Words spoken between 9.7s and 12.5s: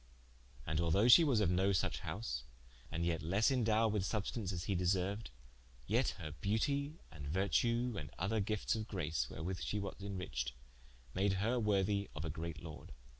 was inriched, made her worthie of a